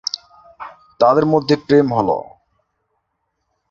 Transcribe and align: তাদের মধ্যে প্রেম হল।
তাদের 0.99 1.25
মধ্যে 1.25 1.55
প্রেম 1.67 1.87
হল। 1.93 2.09